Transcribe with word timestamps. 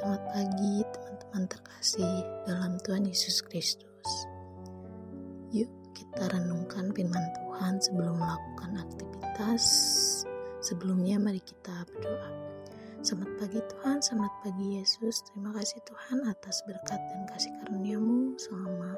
Selamat 0.00 0.32
pagi 0.32 0.80
teman-teman 0.96 1.44
terkasih 1.44 2.24
dalam 2.48 2.80
Tuhan 2.88 3.04
Yesus 3.04 3.44
Kristus. 3.44 4.08
Yuk 5.52 5.68
kita 5.92 6.24
renungkan 6.32 6.88
firman 6.96 7.20
Tuhan 7.36 7.76
sebelum 7.84 8.16
melakukan 8.16 8.80
aktivitas. 8.80 9.60
Sebelumnya 10.64 11.20
mari 11.20 11.44
kita 11.44 11.84
berdoa. 11.84 12.32
Selamat 13.04 13.28
pagi 13.44 13.60
Tuhan, 13.60 14.00
selamat 14.00 14.32
pagi 14.40 14.80
Yesus. 14.80 15.20
Terima 15.28 15.52
kasih 15.52 15.84
Tuhan 15.84 16.24
atas 16.32 16.64
berkat 16.64 17.00
dan 17.12 17.20
kasih 17.36 17.52
karuniamu 17.60 18.40
selama 18.40 18.96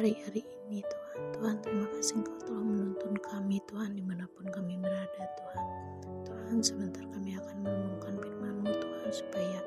hari-hari 0.00 0.48
ini 0.64 0.80
Tuhan. 0.80 1.20
Tuhan 1.36 1.56
terima 1.60 1.92
kasih 1.92 2.24
Engkau 2.24 2.40
telah 2.40 2.64
menuntun 2.64 3.20
kami 3.20 3.60
Tuhan 3.68 3.92
di 3.92 4.00
mana 4.00 4.24
pun 4.32 4.48
kami 4.48 4.80
berada 4.80 5.28
Tuhan. 5.36 5.66
Tuhan 6.24 6.56
sebentar 6.64 7.04
kami 7.12 7.36
akan 7.36 7.56
merenungkan 7.68 8.16
firman-Mu 8.16 8.72
Tuhan 8.80 9.10
supaya 9.12 9.60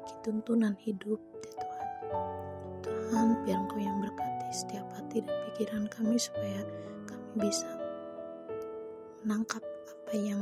memiliki 0.00 0.16
tuntunan 0.24 0.74
hidup 0.80 1.20
ya 1.44 1.52
Tuhan. 1.60 1.88
Tuhan, 2.80 3.26
biar 3.44 3.58
Engkau 3.60 3.80
yang 3.80 4.00
berkati 4.00 4.48
setiap 4.48 4.86
hati 4.96 5.20
dan 5.20 5.36
pikiran 5.52 5.84
kami 5.92 6.16
supaya 6.16 6.64
kami 7.04 7.28
bisa 7.44 7.68
menangkap 9.20 9.60
apa 9.60 10.12
yang 10.16 10.40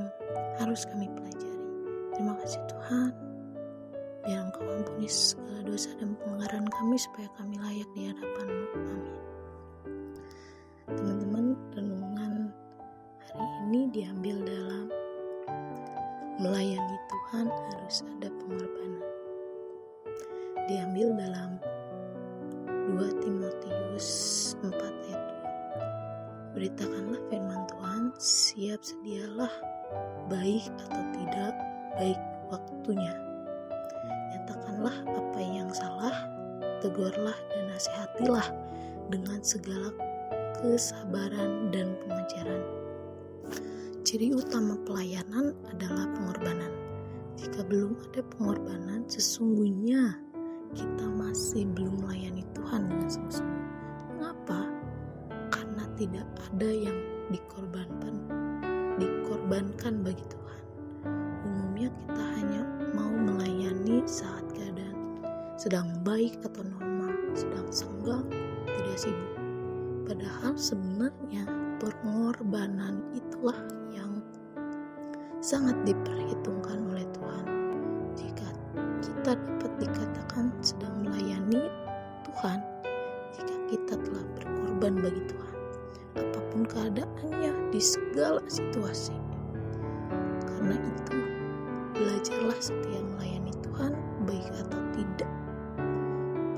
harus 0.62 0.86
kami 0.86 1.10
pelajari. 1.10 1.66
Terima 2.14 2.34
kasih 2.38 2.62
Tuhan. 2.70 3.10
Biar 4.22 4.40
Engkau 4.46 4.62
ampuni 4.62 5.10
segala 5.10 5.60
dosa 5.66 5.90
dan 5.98 6.14
pelanggaran 6.22 6.66
kami 6.70 6.94
supaya 6.94 7.28
kami 7.34 7.58
layak 7.58 7.90
di 7.98 8.02
hadapan-Mu. 8.14 8.66
Amin. 8.78 9.18
Teman-teman, 10.88 11.46
renungan 11.74 12.32
hari 13.26 13.48
ini 13.66 13.80
diambil 13.90 14.36
dalam 14.46 14.86
melayani 16.38 16.96
Tuhan 17.10 17.46
harus 17.50 18.06
ada 18.06 18.30
pengorbanan. 18.30 18.97
Diambil 20.68 21.16
dalam 21.16 21.56
2 22.68 23.24
Timotius 23.24 24.08
4 24.60 24.68
ayat 24.76 25.22
2. 26.52 26.52
Beritakanlah 26.52 27.20
firman 27.32 27.64
Tuhan, 27.72 28.02
siap 28.20 28.80
sedialah 28.84 29.48
baik 30.28 30.68
atau 30.84 31.02
tidak 31.16 31.56
baik 31.96 32.20
waktunya. 32.52 33.16
Nyatakanlah 34.36 34.96
apa 35.08 35.40
yang 35.40 35.72
salah, 35.72 36.16
tegurlah 36.84 37.38
dan 37.56 37.64
nasihatilah 37.72 38.48
dengan 39.08 39.40
segala 39.40 39.88
kesabaran 40.60 41.72
dan 41.72 41.96
pengajaran 42.04 42.60
Ciri 44.08 44.32
utama 44.32 44.72
pelayanan 44.88 45.52
adalah 45.68 46.08
pengorbanan. 46.16 46.72
Jika 47.36 47.60
belum 47.60 47.92
ada 48.08 48.24
pengorbanan, 48.24 49.04
sesungguhnya 49.04 50.16
kita 50.78 51.06
masih 51.10 51.66
belum 51.74 52.06
melayani 52.06 52.46
Tuhan 52.54 52.86
dengan 52.86 53.08
sungguh-sungguh. 53.10 53.64
Mengapa? 54.14 54.60
Karena 55.50 55.84
tidak 55.98 56.26
ada 56.46 56.70
yang 56.70 56.98
dikorbankan, 57.34 58.14
dikorbankan 59.02 60.06
bagi 60.06 60.22
Tuhan. 60.30 60.62
Umumnya 61.42 61.90
kita 61.90 62.24
hanya 62.38 62.62
mau 62.94 63.10
melayani 63.10 64.06
saat 64.06 64.46
keadaan 64.54 65.18
sedang 65.58 65.90
baik 66.06 66.38
atau 66.46 66.62
normal, 66.62 67.10
sedang 67.34 67.66
senggang, 67.74 68.26
tidak 68.62 68.96
sibuk. 69.02 69.34
Padahal 70.06 70.54
sebenarnya 70.54 71.42
pengorbanan 71.82 73.02
itulah 73.18 73.58
yang 73.90 74.22
sangat 75.42 75.74
diperhitungkan 75.82 76.78
oleh 76.86 77.06
Tuhan. 77.10 77.57
Kita 78.98 79.38
dapat 79.38 79.72
dikatakan 79.78 80.50
sedang 80.58 81.06
melayani 81.06 81.70
Tuhan, 82.26 82.58
jika 83.30 83.54
kita 83.70 83.94
telah 83.94 84.24
berkorban 84.34 84.94
bagi 84.98 85.22
Tuhan, 85.30 85.56
apa 86.18 86.40
pun 86.50 86.62
keadaannya 86.66 87.52
di 87.70 87.80
segala 87.82 88.42
situasi. 88.50 89.14
Karena 90.46 90.76
itu, 90.82 91.18
belajarlah 91.94 92.58
setia 92.58 93.00
melayani 93.14 93.54
Tuhan, 93.62 93.92
baik 94.26 94.50
atau 94.66 94.80
tidak, 94.90 95.30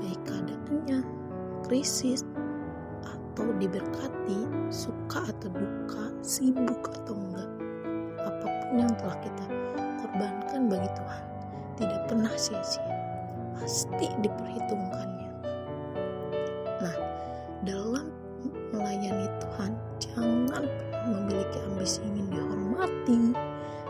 baik 0.01 0.21
keadaannya, 0.25 0.99
krisis, 1.69 2.25
atau 3.05 3.47
diberkati, 3.61 4.49
suka 4.73 5.29
atau 5.29 5.49
duka, 5.53 6.09
sibuk 6.25 6.89
atau 6.89 7.13
enggak. 7.13 7.51
Apa 8.17 8.45
pun 8.49 8.71
yang 8.81 8.93
telah 8.97 9.17
kita 9.21 9.45
korbankan 10.01 10.61
bagi 10.67 10.89
Tuhan, 10.97 11.23
tidak 11.81 12.01
pernah 12.05 12.33
sia-sia. 12.37 12.85
Pasti 13.57 14.05
diperhitungkannya. 14.21 15.29
Nah, 16.81 16.95
dalam 17.65 18.13
melayani 18.69 19.27
Tuhan, 19.41 19.71
jangan 19.97 20.63
memiliki 21.09 21.57
ambisi 21.65 22.05
ingin 22.05 22.29
dihormati 22.29 23.19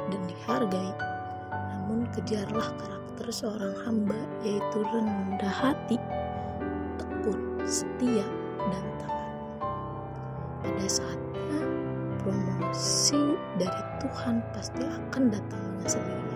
dan 0.08 0.22
dihargai. 0.28 0.92
Namun 1.52 2.08
kejarlah 2.16 2.72
karakter 2.80 3.28
seorang 3.32 3.76
hamba 3.84 4.20
yaitu 4.48 4.80
rendah 4.92 5.52
hati, 5.52 6.00
tekun, 6.96 7.60
setia, 7.68 8.28
dan 8.72 8.86
taat 9.04 9.32
pada 10.62 10.86
saatnya 10.88 11.60
promosi 12.22 13.34
dari 13.58 13.82
Tuhan 13.98 14.46
pasti 14.54 14.86
akan 14.86 15.24
datang 15.34 15.62
dengan 15.74 15.88
sendirinya 15.90 16.31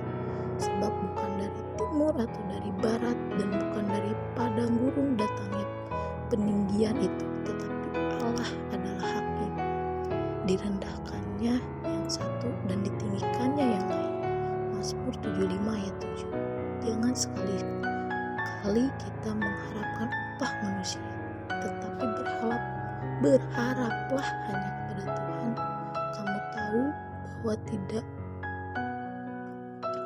sebab 0.59 0.91
bukan 0.91 1.31
dari 1.39 1.61
timur 1.75 2.13
atau 2.15 2.41
dari 2.47 2.71
barat 2.79 3.17
dan 3.37 3.49
bukan 3.51 3.85
dari 3.91 4.13
padang 4.35 4.71
gurun 4.79 5.09
datangnya 5.19 5.67
peninggian 6.29 6.97
itu 6.99 7.25
tetapi 7.45 7.87
Allah 8.23 8.49
adalah 8.73 9.07
hakim. 9.19 9.51
Direndahkannya 10.45 11.55
yang 11.85 12.07
satu 12.09 12.49
dan 12.69 12.81
ditinggikannya 12.85 13.65
yang 13.77 13.85
lain. 13.89 14.13
Mazmur 14.75 15.15
75 15.23 15.77
ayat 15.81 15.95
7 15.97 16.55
jangan 16.85 17.13
sekali-kali 17.17 18.85
kita 19.01 19.29
mengharapkan 19.33 20.09
upah 20.13 20.51
manusia 20.61 21.01
tetapi 21.49 22.05
berharap 22.05 22.63
berharaplah 23.23 24.27
hanya 24.51 24.69
kepada 24.69 25.03
Tuhan. 25.15 25.51
Kamu 26.13 26.39
tahu 26.53 26.83
bahwa 27.25 27.53
tidak 27.65 28.05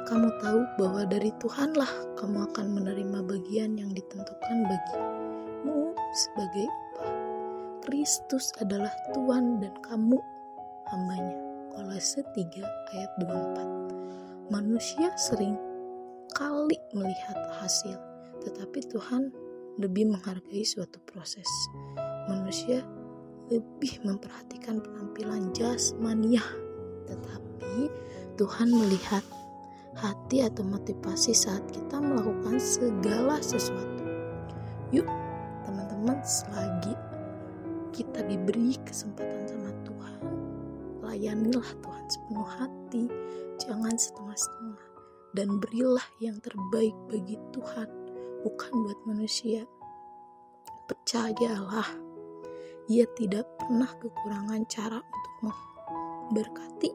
kamu 0.09 0.33
tahu 0.41 0.61
bahwa 0.81 1.05
dari 1.05 1.29
Tuhanlah 1.37 2.17
kamu 2.17 2.49
akan 2.49 2.67
menerima 2.81 3.19
bagian 3.29 3.77
yang 3.77 3.93
ditentukan 3.93 4.57
bagimu 4.65 5.93
sebagai 6.17 6.65
upah. 6.65 7.13
Kristus 7.85 8.49
adalah 8.57 8.89
Tuhan 9.13 9.61
dan 9.61 9.69
kamu 9.85 10.17
hambanya. 10.89 11.37
Kolose 11.69 12.25
3 12.25 12.41
ayat 12.97 13.11
24 13.21 14.49
Manusia 14.49 15.13
sering 15.13 15.53
kali 16.33 16.81
melihat 16.97 17.37
hasil, 17.61 17.93
tetapi 18.41 18.81
Tuhan 18.89 19.29
lebih 19.77 20.09
menghargai 20.09 20.65
suatu 20.65 20.97
proses. 21.05 21.45
Manusia 22.25 22.81
lebih 23.53 24.01
memperhatikan 24.01 24.81
penampilan 24.81 25.53
jasmania, 25.53 26.41
tetapi 27.05 27.93
Tuhan 28.41 28.73
melihat 28.73 29.21
hati 29.97 30.45
atau 30.45 30.61
motivasi 30.66 31.33
saat 31.33 31.66
kita 31.72 31.97
melakukan 31.97 32.61
segala 32.61 33.41
sesuatu. 33.41 34.05
Yuk, 34.94 35.07
teman-teman, 35.66 36.22
selagi 36.25 36.94
kita 37.94 38.22
diberi 38.25 38.77
kesempatan 38.85 39.45
sama 39.50 39.71
Tuhan, 39.86 40.21
layanilah 41.01 41.69
Tuhan 41.81 42.06
sepenuh 42.09 42.50
hati, 42.50 43.03
jangan 43.62 43.95
setengah-setengah, 43.97 44.86
dan 45.38 45.62
berilah 45.62 46.07
yang 46.21 46.38
terbaik 46.41 46.95
bagi 47.09 47.38
Tuhan, 47.53 47.89
bukan 48.45 48.71
buat 48.86 49.00
manusia. 49.09 49.65
Percayalah 50.89 52.09
ia 52.89 53.06
tidak 53.13 53.45
pernah 53.62 53.94
kekurangan 54.01 54.65
cara 54.65 54.97
untuk 54.97 55.36
memberkati 55.45 56.89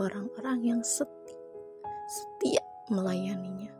orang-orang 0.00 0.58
yang 0.64 0.80
setia, 0.80 1.43
setia 2.04 2.60
melayaninya. 2.92 3.72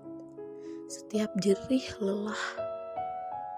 Setiap 0.89 1.29
jerih 1.41 1.85
lelah, 2.01 2.45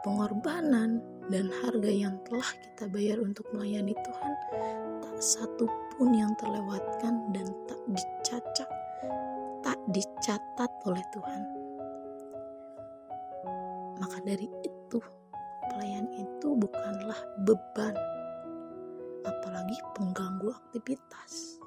pengorbanan, 0.02 1.02
dan 1.26 1.50
harga 1.50 1.90
yang 1.90 2.14
telah 2.22 2.50
kita 2.62 2.86
bayar 2.90 3.18
untuk 3.18 3.46
melayani 3.50 3.94
Tuhan, 3.98 4.34
tak 5.02 5.18
satu 5.18 5.66
pun 5.94 6.14
yang 6.14 6.30
terlewatkan 6.38 7.34
dan 7.34 7.46
tak 7.66 7.80
dicacat, 7.90 8.70
tak 9.62 9.78
dicatat 9.90 10.70
oleh 10.86 11.02
Tuhan. 11.10 11.42
Maka 13.98 14.18
dari 14.22 14.46
itu, 14.62 14.98
pelayan 15.66 16.06
itu 16.14 16.48
bukanlah 16.54 17.18
beban, 17.42 17.94
apalagi 19.26 19.78
pengganggu 19.98 20.50
aktivitas. 20.54 21.58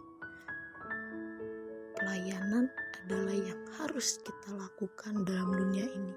pelayanan 2.00 2.72
adalah 3.06 3.36
yang 3.36 3.62
harus 3.80 4.20
kita 4.22 4.56
lakukan 4.56 5.24
dalam 5.24 5.54
dunia 5.56 5.86
ini. 5.88 6.16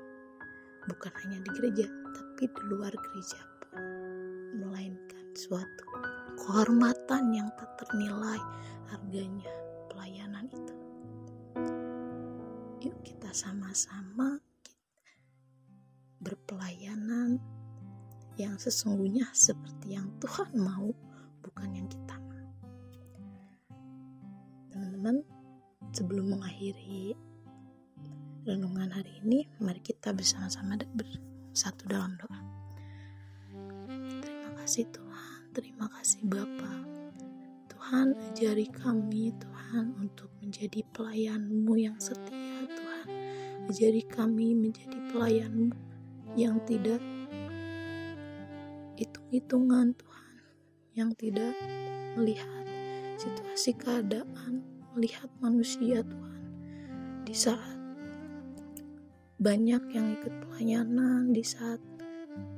Bukan 0.89 1.13
hanya 1.23 1.39
di 1.47 1.51
gereja, 1.55 1.87
tapi 2.11 2.51
di 2.51 2.63
luar 2.67 2.91
gereja 2.91 3.41
pun. 3.63 3.83
Melainkan 4.59 5.27
suatu 5.39 5.87
kehormatan 6.43 7.31
yang 7.31 7.49
tak 7.55 7.71
ternilai 7.79 8.41
harganya 8.91 9.55
pelayanan 9.89 10.51
itu. 10.51 10.75
Yuk 12.83 12.97
kita 13.07 13.31
sama-sama 13.31 14.43
berpelayanan 16.23 17.39
yang 18.35 18.59
sesungguhnya 18.59 19.29
seperti 19.35 19.95
yang 19.95 20.09
Tuhan 20.19 20.51
mau, 20.59 20.91
bukan 21.47 21.69
yang 21.79 21.87
kita 21.87 22.17
mau. 22.19 22.51
Teman-teman, 24.73 25.17
sebelum 25.93 26.33
mengakhiri 26.33 27.13
renungan 28.49 28.89
hari 28.89 29.13
ini, 29.23 29.45
mari 29.61 29.79
kita 29.85 30.11
bersama-sama 30.17 30.81
bersatu 30.97 31.85
dalam 31.85 32.17
doa. 32.17 32.41
Terima 34.25 34.51
kasih 34.57 34.89
Tuhan, 34.89 35.41
terima 35.53 35.87
kasih 35.93 36.21
Bapa. 36.25 36.73
Tuhan, 37.69 38.17
ajari 38.33 38.67
kami 38.73 39.37
Tuhan 39.37 39.93
untuk 40.01 40.33
menjadi 40.41 40.81
pelayanmu 40.97 41.77
yang 41.77 42.01
setia 42.01 42.65
Tuhan. 42.73 43.07
Ajari 43.69 44.03
kami 44.09 44.57
menjadi 44.57 44.97
pelayanmu 45.13 45.77
yang 46.35 46.57
tidak 46.65 47.05
hitung-hitungan 48.97 49.93
Tuhan 49.93 50.37
yang 50.97 51.11
tidak 51.21 51.53
melihat 52.17 52.65
situasi 53.21 53.77
keadaan 53.77 54.72
melihat 54.97 55.29
manusia 55.41 56.05
Tuhan. 56.05 56.41
Di 57.23 57.35
saat 57.35 57.79
banyak 59.43 59.83
yang 59.91 60.15
ikut 60.23 60.35
pelayanan 60.47 61.35
di 61.35 61.43
saat 61.43 61.83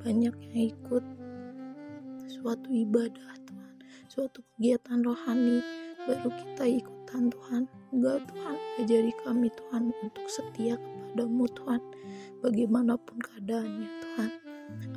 banyak 0.05 0.37
yang 0.53 0.59
ikut 0.69 1.05
suatu 2.29 2.69
ibadah 2.69 3.33
Tuhan. 3.49 3.73
Suatu 4.13 4.45
kegiatan 4.55 5.01
rohani 5.01 5.65
baru 6.05 6.29
kita 6.29 6.65
ikutan 6.69 7.33
Tuhan. 7.33 7.63
Enggak 7.89 8.29
Tuhan. 8.29 8.57
Ajari 8.85 9.13
kami 9.25 9.49
Tuhan 9.49 9.83
untuk 10.05 10.27
setia 10.29 10.77
kepadamu 10.77 11.49
Tuhan. 11.57 11.81
Bagaimanapun 12.45 13.17
keadaannya 13.23 13.89
Tuhan. 14.05 14.31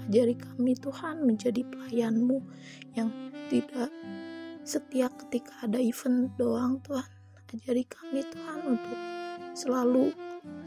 Ajari 0.07 0.35
kami 0.35 0.75
Tuhan 0.75 1.15
menjadi 1.23 1.61
pelayanmu 1.71 2.37
yang 2.99 3.09
tidak 3.47 3.87
setia 4.67 5.07
ketika 5.07 5.55
ada 5.63 5.79
event 5.79 6.35
doang 6.35 6.83
Tuhan. 6.83 7.16
Ajari 7.47 7.87
kami 7.87 8.27
Tuhan 8.27 8.59
untuk 8.75 8.99
selalu 9.55 10.11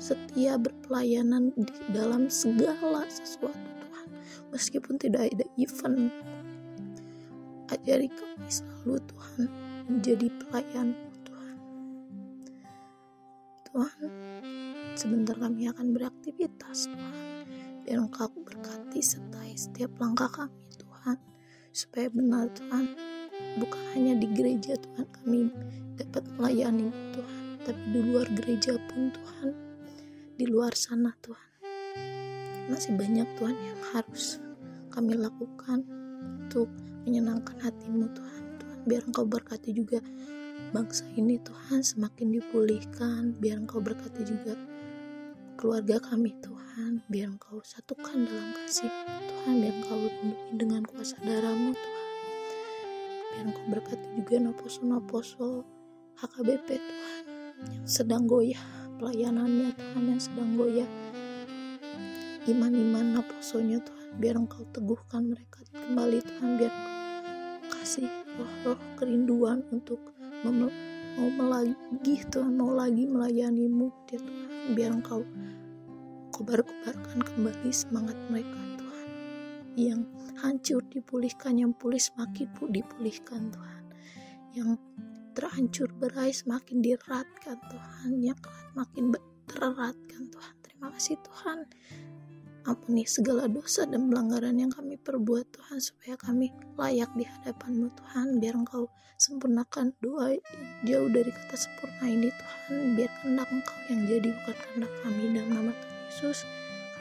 setia 0.01 0.57
berpelayanan 0.57 1.53
di 1.53 1.77
dalam 1.93 2.33
segala 2.33 3.05
sesuatu 3.05 3.69
Tuhan. 3.85 4.09
Meskipun 4.49 4.97
tidak 4.97 5.29
ada 5.29 5.45
event. 5.61 6.09
Ajari 7.69 8.09
kami 8.09 8.49
selalu 8.49 8.97
Tuhan 9.13 9.47
menjadi 9.93 10.27
pelayan 10.41 10.97
Tuhan. 11.29 11.57
Tuhan, 13.69 14.09
sebentar 14.97 15.37
kami 15.37 15.69
akan 15.69 15.93
beraktivitas 15.93 16.89
Tuhan 16.89 17.15
biar 17.85 18.07
engkau 18.07 18.31
berkati 18.41 19.03
sertai 19.05 19.53
setiap 19.53 19.91
langkah 20.01 20.31
kami 20.31 20.65
Tuhan 20.79 21.19
supaya 21.75 22.07
benar 22.09 22.47
Tuhan 22.55 23.10
bukan 23.59 23.83
hanya 23.97 24.15
di 24.17 24.27
gereja 24.31 24.77
Tuhan. 24.79 25.07
Kami 25.21 25.39
dapat 26.01 26.25
melayani 26.37 26.89
Tuhan. 27.13 27.41
Tapi 27.61 27.83
di 27.93 28.01
luar 28.01 28.27
gereja 28.33 28.77
pun 28.89 29.13
Tuhan. 29.13 29.49
Di 30.41 30.45
luar 30.49 30.73
sana 30.73 31.13
Tuhan. 31.21 31.49
Masih 32.71 32.95
banyak 32.95 33.29
Tuhan 33.37 33.57
yang 33.57 33.81
harus 33.93 34.39
kami 34.91 35.19
lakukan 35.19 35.85
untuk 36.47 36.71
menyenangkan 37.07 37.57
hatimu 37.61 38.07
Tuhan. 38.15 38.43
Tuhan 38.63 38.79
biar 38.87 39.03
engkau 39.07 39.27
berkati 39.27 39.75
juga 39.75 39.99
bangsa 40.71 41.05
ini 41.19 41.37
Tuhan. 41.43 41.83
Semakin 41.83 42.31
dipulihkan 42.33 43.37
biar 43.39 43.61
engkau 43.61 43.83
berkati 43.83 44.23
juga 44.25 44.55
keluarga 45.61 46.01
kami 46.01 46.33
Tuhan. 46.41 47.05
Biar 47.13 47.29
engkau 47.29 47.61
satukan 47.61 48.25
dalam 48.25 48.57
kasih 48.65 48.89
Tuhan, 49.29 49.61
biar 49.61 49.75
engkau 49.85 49.99
lindungi 50.01 50.35
dengan 50.57 50.83
kuasa 50.89 51.21
darahmu 51.21 51.77
Tuhan. 51.77 52.10
Biar 53.31 53.45
engkau 53.47 53.65
berkati 53.71 54.07
juga 54.19 54.37
naposo-naposo 54.43 55.63
HKBP 56.19 56.69
Tuhan 56.77 57.25
yang 57.71 57.87
sedang 57.87 58.27
goyah 58.27 58.61
pelayanannya 59.01 59.73
Tuhan 59.73 60.05
yang 60.05 60.21
sedang 60.21 60.51
goyah. 60.61 60.91
Iman-iman 62.45 63.17
naposonya 63.17 63.81
Tuhan 63.81 64.21
biar 64.21 64.37
engkau 64.37 64.69
teguhkan 64.75 65.33
mereka 65.33 65.65
kembali 65.73 66.19
Tuhan 66.21 66.51
biar 66.61 66.75
kasih 67.73 68.11
roh-roh 68.37 68.81
kerinduan 69.01 69.65
untuk 69.73 70.03
mau 70.45 71.31
melagi 71.37 72.17
Tuhan 72.29 72.57
mau 72.57 72.73
lagi 72.73 73.09
melayanimu 73.09 73.89
Tuhan 74.09 74.25
biar 74.77 75.01
engkau 75.01 75.25
kobar-kobarkan 76.33 77.21
kembali 77.21 77.71
semangat 77.73 78.17
mereka 78.33 78.70
yang 79.79 80.07
hancur 80.41 80.83
dipulihkan 80.91 81.59
yang 81.59 81.73
pulih 81.77 82.01
semakin 82.01 82.49
dipulihkan 82.71 83.51
Tuhan. 83.55 83.85
Yang 84.57 84.71
terhancur 85.37 85.89
berai 85.95 86.35
semakin 86.35 86.83
diratkan 86.83 87.59
Tuhan. 87.71 88.11
Yang 88.19 88.41
makin 88.75 89.15
tereratkan 89.47 90.23
Tuhan. 90.31 90.55
Terima 90.63 90.89
kasih 90.95 91.17
Tuhan. 91.23 91.59
Ampuni 92.61 93.09
segala 93.09 93.49
dosa 93.49 93.89
dan 93.89 94.13
pelanggaran 94.13 94.53
yang 94.53 94.69
kami 94.69 95.01
perbuat 95.01 95.49
Tuhan 95.49 95.81
supaya 95.81 96.15
kami 96.21 96.53
layak 96.77 97.09
di 97.17 97.25
hadapanmu 97.25 97.89
Tuhan. 97.97 98.37
Biar 98.37 98.55
engkau 98.59 98.93
sempurnakan 99.17 99.97
doa 100.05 100.37
jauh 100.85 101.09
dari 101.09 101.33
kata 101.33 101.57
sempurna 101.57 102.05
ini 102.05 102.29
Tuhan. 102.29 103.01
Biar 103.01 103.11
kehendak 103.23 103.49
engkau 103.49 103.79
yang 103.89 104.01
jadi 104.05 104.29
bukan 104.29 104.57
kehendak 104.61 104.93
kami. 105.01 105.23
Dalam 105.33 105.51
nama 105.57 105.73
Tuhan 105.73 105.99
Yesus, 106.11 106.39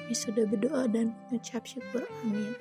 kami 0.09 0.17
sudah 0.17 0.49
berdoa 0.49 0.89
dan 0.89 1.13
mengucap 1.29 1.69
syukur. 1.69 2.01
Amin. 2.25 2.57